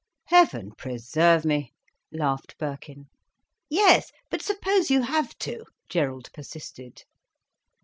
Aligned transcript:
"Heaven 0.29 0.71
preserve 0.79 1.45
me," 1.45 1.73
laughed 2.11 2.57
Birkin. 2.57 3.05
"Yes, 3.69 4.11
but 4.31 4.41
suppose 4.41 4.89
you 4.89 5.03
have 5.03 5.37
to?" 5.37 5.63
Gerald 5.89 6.33
persisted. 6.33 7.03